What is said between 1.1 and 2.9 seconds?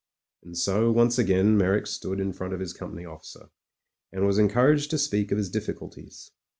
again Meyrick stood in front of his